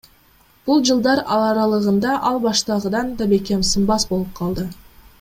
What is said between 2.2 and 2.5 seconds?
ал